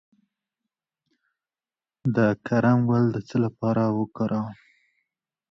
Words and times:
د 2.15 2.17
کرم 2.45 2.79
ګل 2.89 3.05
د 3.11 3.17
څه 3.27 3.37
لپاره 3.45 3.83
وکاروم؟ 3.97 4.51